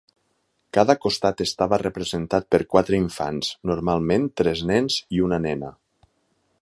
[0.77, 5.71] Cada costat estava representat per quatre infants, normalment tres nens i una nena.